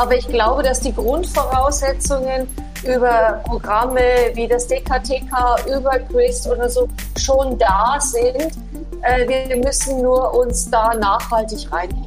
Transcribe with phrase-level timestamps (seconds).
[0.00, 2.48] Aber ich glaube, dass die Grundvoraussetzungen
[2.84, 4.00] über Programme
[4.32, 6.88] wie das DKTK, über CRIST oder so
[7.18, 8.50] schon da sind.
[9.02, 12.06] Äh, wir müssen nur uns da nachhaltig reinhängen.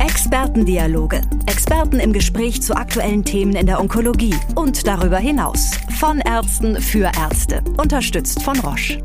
[0.00, 1.20] Expertendialoge.
[1.44, 5.72] Experten im Gespräch zu aktuellen Themen in der Onkologie und darüber hinaus.
[6.00, 7.62] Von Ärzten für Ärzte.
[7.76, 9.04] Unterstützt von Roche.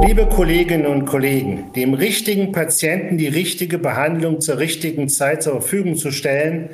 [0.00, 5.96] Liebe Kolleginnen und Kollegen, dem richtigen Patienten die richtige Behandlung zur richtigen Zeit zur Verfügung
[5.96, 6.70] zu stellen,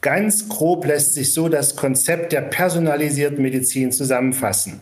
[0.00, 4.80] ganz grob lässt sich so das Konzept der personalisierten Medizin zusammenfassen.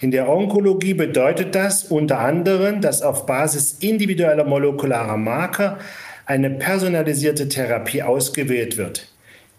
[0.00, 5.78] In der Onkologie bedeutet das unter anderem, dass auf Basis individueller molekularer Marker
[6.24, 9.08] eine personalisierte Therapie ausgewählt wird.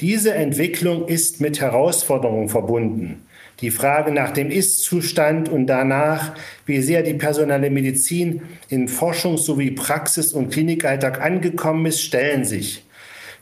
[0.02, 3.23] Diese Entwicklung ist mit Herausforderungen verbunden.
[3.62, 6.34] Die Frage nach dem Ist-Zustand und danach,
[6.66, 12.85] wie sehr die personelle Medizin in Forschungs- sowie Praxis- und Klinikalltag angekommen ist, stellen sich.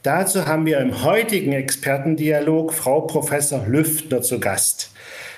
[0.02, 4.92] Dazu haben wir im heutigen Expertendialog Frau Professor Lüftner zu Gast.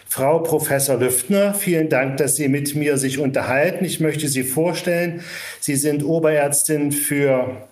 [0.07, 3.85] Frau Professor Lüftner, vielen Dank, dass Sie mit mir sich unterhalten.
[3.85, 5.22] Ich möchte Sie vorstellen.
[5.59, 7.67] Sie sind Oberärztin für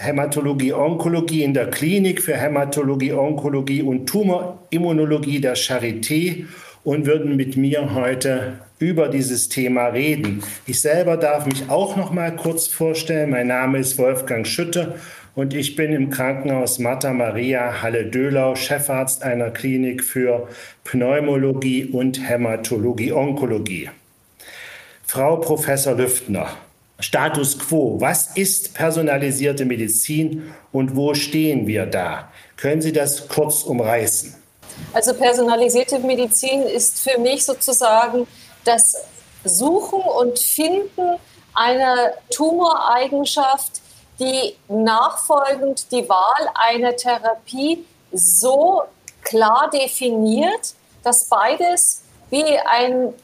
[0.00, 6.44] Hämatologie, Onkologie in der Klinik für Hämatologie, Onkologie und Tumorimmunologie der Charité
[6.84, 10.44] und würden mit mir heute über dieses Thema reden.
[10.66, 13.30] Ich selber darf mich auch noch mal kurz vorstellen.
[13.30, 14.94] Mein Name ist Wolfgang Schütte
[15.34, 20.46] und ich bin im Krankenhaus Martha Maria Halle-Dölau Chefarzt einer Klinik für
[20.84, 23.90] Pneumologie und Hämatologie, Onkologie.
[25.04, 26.50] Frau Professor Lüftner,
[27.00, 28.00] Status quo.
[28.00, 32.30] Was ist personalisierte Medizin und wo stehen wir da?
[32.56, 34.34] Können Sie das kurz umreißen?
[34.92, 38.26] Also personalisierte Medizin ist für mich sozusagen
[38.64, 38.96] das
[39.44, 41.18] Suchen und Finden
[41.54, 43.80] einer Tumoreigenschaft,
[44.18, 48.82] die nachfolgend die Wahl einer Therapie so
[49.22, 53.14] klar definiert, dass beides wie ein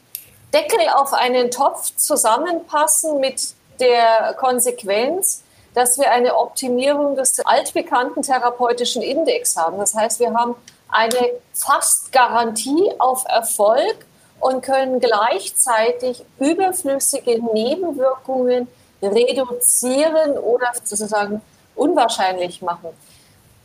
[0.53, 5.43] Deckel auf einen Topf zusammenpassen mit der Konsequenz,
[5.73, 9.77] dass wir eine Optimierung des altbekannten therapeutischen Index haben.
[9.77, 10.55] Das heißt, wir haben
[10.87, 14.05] eine fast Garantie auf Erfolg
[14.39, 18.67] und können gleichzeitig überflüssige Nebenwirkungen
[19.01, 21.41] reduzieren oder sozusagen
[21.75, 22.89] unwahrscheinlich machen.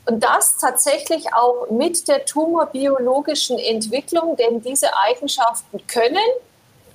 [0.07, 6.17] Und das tatsächlich auch mit der tumorbiologischen Entwicklung, denn diese Eigenschaften können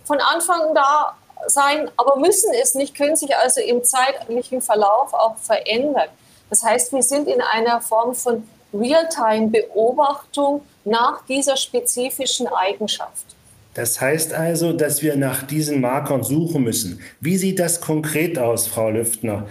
[0.04, 1.16] von Anfang da
[1.48, 6.10] sein, aber müssen es nicht, können sich also im zeitlichen Verlauf auch verändern.
[6.50, 13.26] Das heißt, wir sind in einer Form von Realtime-Beobachtung nach dieser spezifischen Eigenschaft.
[13.74, 17.02] Das heißt also, dass wir nach diesen Markern suchen müssen.
[17.20, 19.48] Wie sieht das konkret aus, Frau Lüftner?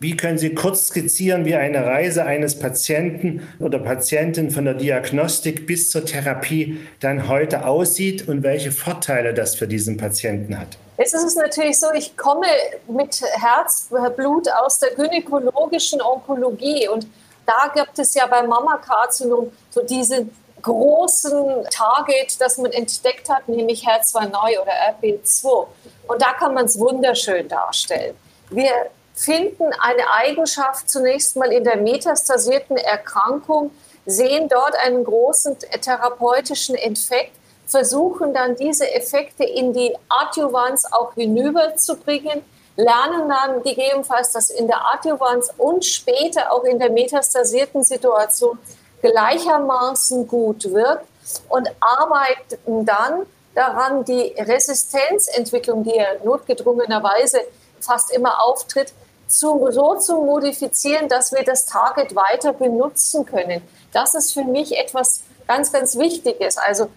[0.00, 5.66] Wie können Sie kurz skizzieren, wie eine Reise eines Patienten oder Patientin von der Diagnostik
[5.66, 10.78] bis zur Therapie dann heute aussieht und welche Vorteile das für diesen Patienten hat?
[10.98, 12.46] Jetzt ist es natürlich so, ich komme
[12.86, 17.08] mit Herzblut aus der gynäkologischen Onkologie und
[17.44, 20.30] da gibt es ja beim Mammakarzinom so diesen
[20.62, 25.66] großen Target, das man entdeckt hat, nämlich HER2 neu oder RP2.
[26.06, 28.14] Und da kann man es wunderschön darstellen.
[28.50, 33.72] Wir finden eine Eigenschaft zunächst mal in der metastasierten Erkrankung,
[34.06, 37.32] sehen dort einen großen therapeutischen Effekt,
[37.66, 42.44] versuchen dann diese Effekte in die Adjuvanz auch hinüberzubringen,
[42.76, 48.58] lernen dann gegebenenfalls, dass in der Adjuvanz und später auch in der metastasierten Situation
[49.02, 51.06] gleichermaßen gut wirkt
[51.48, 57.40] und arbeiten dann daran, die Resistenzentwicklung, die ja notgedrungenerweise
[57.80, 58.92] fast immer auftritt,
[59.28, 63.62] zu, so zu modifizieren, dass wir das Target weiter benutzen können.
[63.92, 66.58] Das ist für mich etwas ganz, ganz Wichtiges.
[66.58, 66.88] Also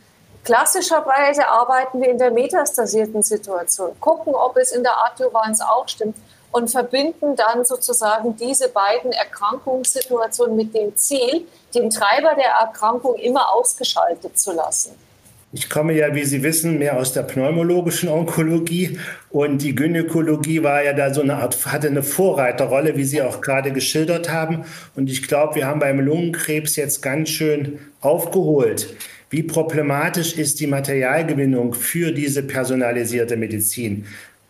[0.44, 6.18] klassischerweise arbeiten wir in der metastasierten Situation, gucken, ob es in der Adjuvanz auch stimmt
[6.52, 13.54] und verbinden dann sozusagen diese beiden Erkrankungssituationen mit dem Ziel, den Treiber der Erkrankung immer
[13.54, 14.98] ausgeschaltet zu lassen.
[15.54, 18.98] Ich komme ja, wie Sie wissen, mehr aus der pneumologischen Onkologie
[19.30, 23.42] und die Gynäkologie war ja da so eine Art, hatte eine Vorreiterrolle, wie Sie auch
[23.42, 24.64] gerade geschildert haben.
[24.96, 28.96] Und ich glaube, wir haben beim Lungenkrebs jetzt ganz schön aufgeholt.
[29.30, 34.06] Wie problematisch ist die Materialgewinnung für diese personalisierte Medizin?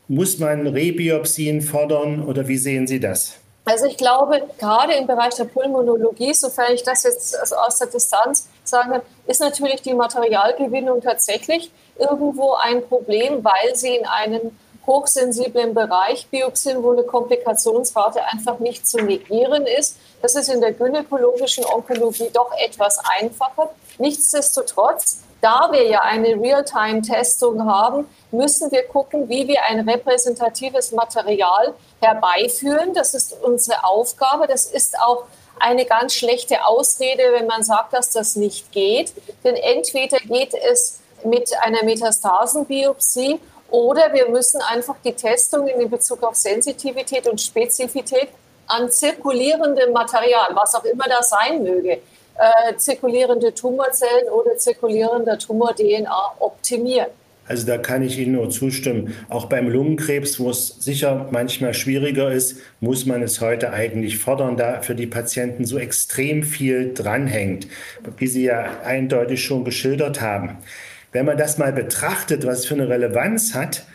[0.07, 3.37] Muss man Rebiopsien fordern oder wie sehen Sie das?
[3.65, 8.47] Also ich glaube, gerade im Bereich der Pulmonologie, sofern ich das jetzt aus der Distanz
[8.63, 15.73] sagen kann, ist natürlich die Materialgewinnung tatsächlich irgendwo ein Problem, weil sie in einen hochsensiblen
[15.73, 19.97] Bereich biopsieren, wo eine Komplikationsrate einfach nicht zu negieren ist.
[20.21, 23.69] Das ist in der gynäkologischen Onkologie doch etwas einfacher.
[23.99, 31.73] Nichtsdestotrotz, da wir ja eine Realtime-Testung haben, müssen wir gucken, wie wir ein repräsentatives Material
[31.99, 32.93] herbeiführen.
[32.93, 34.47] Das ist unsere Aufgabe.
[34.47, 35.25] Das ist auch
[35.61, 39.13] eine ganz schlechte Ausrede, wenn man sagt, dass das nicht geht.
[39.43, 46.23] Denn entweder geht es mit einer Metastasenbiopsie oder wir müssen einfach die Testungen in Bezug
[46.23, 48.29] auf Sensitivität und Spezifität
[48.67, 52.01] an zirkulierendem Material, was auch immer das sein möge,
[52.37, 57.09] äh, zirkulierende Tumorzellen oder zirkulierender Tumor-DNA optimieren.
[57.47, 59.13] Also da kann ich Ihnen nur zustimmen.
[59.27, 64.57] Auch beim Lungenkrebs, wo es sicher manchmal schwieriger ist, muss man es heute eigentlich fordern,
[64.57, 67.67] da für die Patienten so extrem viel dranhängt,
[68.17, 70.57] wie Sie ja eindeutig schon geschildert haben.
[71.11, 73.85] Wenn man das mal betrachtet, was es für eine Relevanz hat,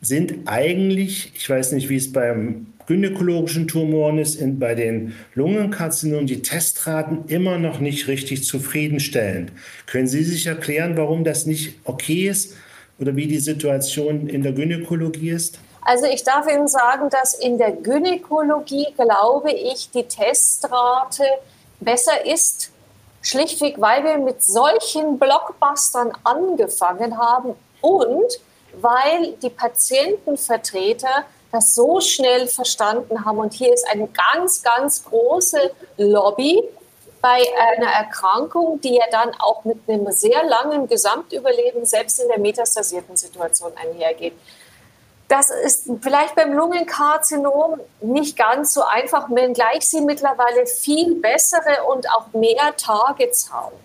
[0.00, 6.26] sind eigentlich, ich weiß nicht, wie es beim gynäkologischen Tumoren ist, in, bei den Lungenkarzinomen
[6.26, 9.52] die Testraten immer noch nicht richtig zufriedenstellend.
[9.86, 12.56] Können Sie sich erklären, warum das nicht okay ist
[13.02, 15.58] oder wie die Situation in der Gynäkologie ist?
[15.82, 21.24] Also ich darf Ihnen sagen, dass in der Gynäkologie, glaube ich, die Testrate
[21.80, 22.70] besser ist
[23.20, 28.40] Schlichtweg, weil wir mit solchen Blockbustern angefangen haben und
[28.80, 33.38] weil die Patientenvertreter das so schnell verstanden haben.
[33.38, 35.58] Und hier ist eine ganz, ganz große
[35.98, 36.62] Lobby
[37.22, 37.40] bei
[37.70, 43.16] einer Erkrankung, die ja dann auch mit einem sehr langen Gesamtüberleben selbst in der metastasierten
[43.16, 44.34] Situation einhergeht.
[45.28, 52.10] Das ist vielleicht beim Lungenkarzinom nicht ganz so einfach, wenngleich sie mittlerweile viel bessere und
[52.10, 53.76] auch mehr Targets haben.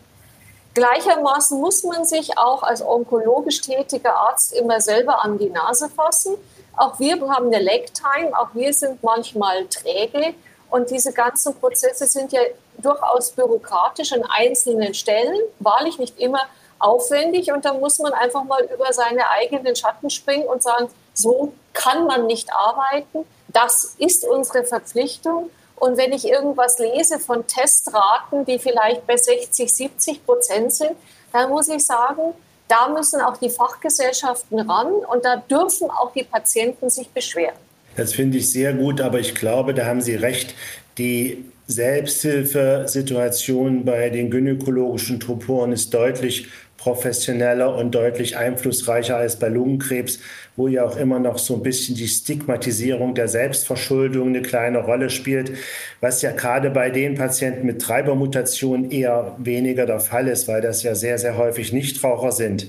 [0.73, 6.35] Gleichermaßen muss man sich auch als onkologisch tätiger Arzt immer selber an die Nase fassen.
[6.75, 10.33] Auch wir haben eine Lag-Time, auch wir sind manchmal träge
[10.69, 12.41] und diese ganzen Prozesse sind ja
[12.77, 16.41] durchaus bürokratisch an einzelnen Stellen, wahrlich nicht immer
[16.79, 21.53] aufwendig und da muss man einfach mal über seine eigenen Schatten springen und sagen, so
[21.73, 23.25] kann man nicht arbeiten.
[23.47, 25.49] Das ist unsere Verpflichtung.
[25.75, 30.95] Und wenn ich irgendwas lese von Testraten, die vielleicht bei 60, 70 Prozent sind,
[31.31, 32.33] dann muss ich sagen,
[32.67, 37.66] da müssen auch die Fachgesellschaften ran und da dürfen auch die Patienten sich beschweren.
[37.97, 40.53] Das finde ich sehr gut, aber ich glaube, da haben Sie recht.
[40.99, 46.47] Die Selbsthilfesituation bei den gynäkologischen Tumoren ist deutlich
[46.77, 50.19] professioneller und deutlich einflussreicher als bei Lungenkrebs,
[50.55, 55.09] wo ja auch immer noch so ein bisschen die Stigmatisierung der Selbstverschuldung eine kleine Rolle
[55.09, 55.53] spielt,
[55.99, 60.83] was ja gerade bei den Patienten mit Treibermutationen eher weniger der Fall ist, weil das
[60.83, 62.67] ja sehr, sehr häufig Nichtraucher sind.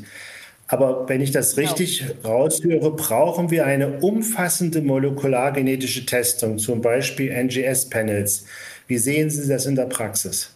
[0.69, 1.71] Aber wenn ich das genau.
[1.71, 8.45] richtig raushöre, brauchen wir eine umfassende molekulargenetische Testung, zum Beispiel NGS-Panels.
[8.87, 10.51] Wie sehen Sie das in der Praxis?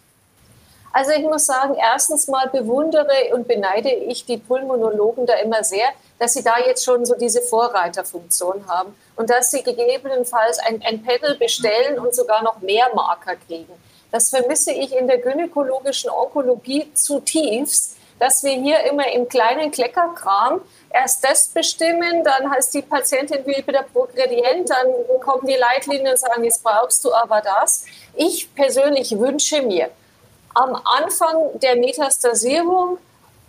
[0.92, 5.86] Also ich muss sagen, erstens mal bewundere und beneide ich die Pulmonologen da immer sehr,
[6.18, 11.02] dass sie da jetzt schon so diese Vorreiterfunktion haben und dass sie gegebenenfalls ein, ein
[11.02, 13.72] Panel bestellen und sogar noch mehr Marker kriegen.
[14.10, 20.60] Das vermisse ich in der gynäkologischen Onkologie zutiefst, dass wir hier immer im kleinen Kleckerkram
[20.90, 24.86] erst das bestimmen, dann heißt die Patientin will wieder Progredient, dann
[25.20, 27.84] kommen die Leitlinien und sagen, jetzt brauchst du aber das.
[28.14, 29.90] Ich persönlich wünsche mir,
[30.54, 32.98] am Anfang der Metastasierung,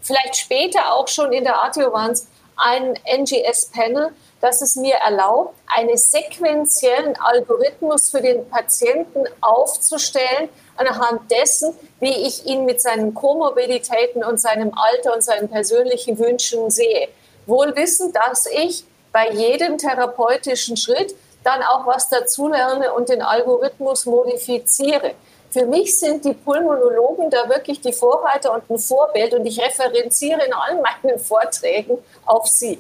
[0.02, 7.16] vielleicht später auch schon in der Adjuvanz, ein NGS-Panel, das es mir erlaubt, einen sequentiellen
[7.20, 14.74] Algorithmus für den Patienten aufzustellen, anhand dessen, wie ich ihn mit seinen Komorbiditäten und seinem
[14.76, 17.10] Alter und seinen persönlichen Wünschen sehe.
[17.46, 24.06] Wohl wissend, dass ich bei jedem therapeutischen Schritt dann auch was dazulerne und den Algorithmus
[24.06, 25.12] modifiziere.
[25.54, 30.42] Für mich sind die Pulmonologen da wirklich die Vorreiter und ein Vorbild und ich referenziere
[30.48, 32.80] in allen meinen Vorträgen auf sie.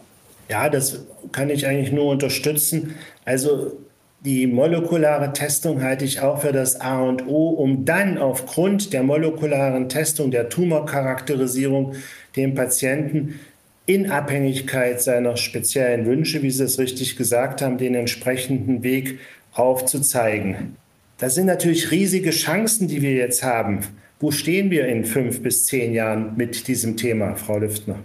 [0.50, 0.98] Ja, das
[1.32, 2.96] kann ich eigentlich nur unterstützen.
[3.26, 3.74] Also
[4.22, 9.04] die molekulare Testung halte ich auch für das A und O, um dann aufgrund der
[9.04, 11.94] molekularen Testung, der Tumorcharakterisierung,
[12.36, 13.40] dem Patienten
[13.86, 19.20] in Abhängigkeit seiner speziellen Wünsche, wie Sie es richtig gesagt haben, den entsprechenden Weg
[19.54, 20.76] aufzuzeigen.
[21.24, 23.98] Das sind natürlich riesige Chancen, die wir jetzt haben.
[24.20, 27.96] Wo stehen wir in fünf bis zehn Jahren mit diesem Thema, Frau Lüftner?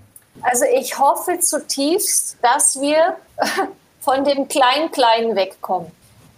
[0.40, 3.16] Also ich hoffe zutiefst, dass wir
[4.00, 5.90] von dem Klein-Klein wegkommen.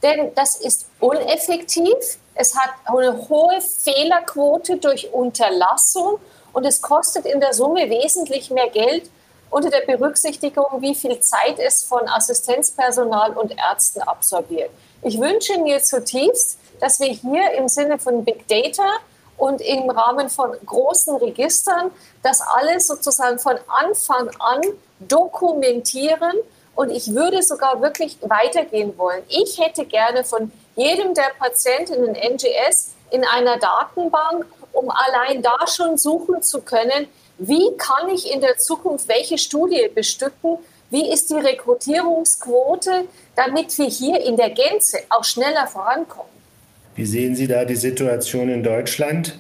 [0.03, 1.93] Denn das ist uneffektiv.
[2.35, 6.19] Es hat eine hohe Fehlerquote durch Unterlassung
[6.55, 9.11] und es kostet in der Summe wesentlich mehr Geld,
[9.51, 14.71] unter der Berücksichtigung, wie viel Zeit es von Assistenzpersonal und Ärzten absorbiert.
[15.03, 18.99] Ich wünsche mir zutiefst, dass wir hier im Sinne von Big Data
[19.37, 21.91] und im Rahmen von großen Registern
[22.23, 24.61] das alles sozusagen von Anfang an
[25.01, 26.33] dokumentieren.
[26.75, 29.23] Und ich würde sogar wirklich weitergehen wollen.
[29.29, 35.67] Ich hätte gerne von jedem der Patienten ein NGS in einer Datenbank, um allein da
[35.67, 37.09] schon suchen zu können,
[37.39, 40.59] wie kann ich in der Zukunft welche Studie bestücken,
[40.91, 46.30] wie ist die Rekrutierungsquote, damit wir hier in der Gänze auch schneller vorankommen.
[47.01, 49.39] Wie sehen Sie da die Situation in Deutschland?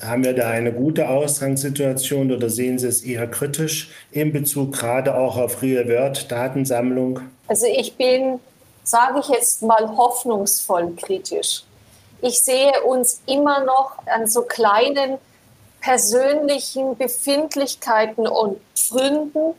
[0.00, 5.14] Haben wir da eine gute Ausgangssituation oder sehen Sie es eher kritisch in Bezug gerade
[5.14, 7.20] auch auf Real World Datensammlung?
[7.48, 8.40] Also ich bin,
[8.82, 11.64] sage ich jetzt mal, hoffnungsvoll kritisch.
[12.22, 15.18] Ich sehe uns immer noch an so kleinen
[15.82, 18.56] persönlichen Befindlichkeiten und
[18.88, 19.52] Gründen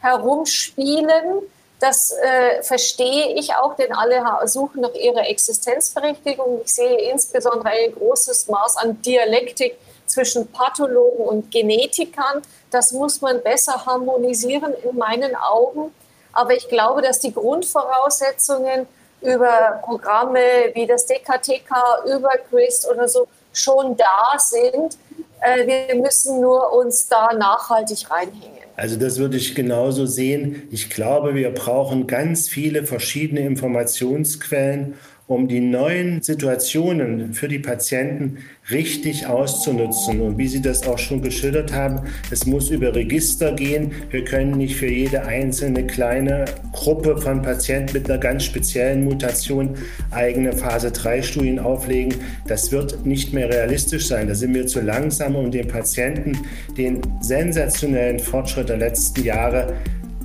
[0.00, 1.42] herumspielen,
[1.80, 6.62] das äh, verstehe ich auch, denn alle suchen nach ihrer Existenzberechtigung.
[6.64, 12.42] Ich sehe insbesondere ein großes Maß an Dialektik zwischen Pathologen und Genetikern.
[12.70, 15.94] Das muss man besser harmonisieren in meinen Augen.
[16.32, 18.86] Aber ich glaube, dass die Grundvoraussetzungen
[19.20, 20.40] über Programme
[20.74, 24.96] wie das DKTK, über CRIST oder so schon da sind.
[25.40, 28.58] Äh, wir müssen nur uns da nachhaltig reinhängen.
[28.76, 30.68] Also das würde ich genauso sehen.
[30.70, 34.94] Ich glaube, wir brauchen ganz viele verschiedene Informationsquellen
[35.28, 38.38] um die neuen Situationen für die Patienten
[38.70, 40.22] richtig auszunutzen.
[40.22, 43.92] Und wie Sie das auch schon geschildert haben, es muss über Register gehen.
[44.10, 49.74] Wir können nicht für jede einzelne kleine Gruppe von Patienten mit einer ganz speziellen Mutation
[50.10, 52.14] eigene Phase-3-Studien auflegen.
[52.46, 54.28] Das wird nicht mehr realistisch sein.
[54.28, 56.38] Da sind wir zu langsam, um den Patienten
[56.78, 59.74] den sensationellen Fortschritt der letzten Jahre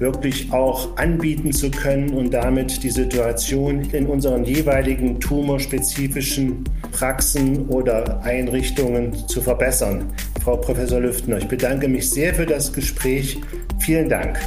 [0.03, 8.21] wirklich auch anbieten zu können und damit die Situation in unseren jeweiligen tumorspezifischen Praxen oder
[8.21, 10.13] Einrichtungen zu verbessern.
[10.43, 13.39] Frau Professor Lüftner, ich bedanke mich sehr für das Gespräch.
[13.79, 14.37] Vielen Dank.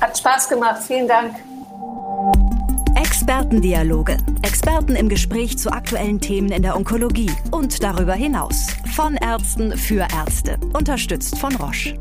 [0.00, 0.82] Hat Spaß gemacht.
[0.84, 1.32] Vielen Dank.
[2.96, 4.16] Expertendialoge.
[4.42, 8.66] Experten im Gespräch zu aktuellen Themen in der Onkologie und darüber hinaus.
[8.96, 10.58] Von Ärzten für Ärzte.
[10.72, 11.96] Unterstützt von Roche.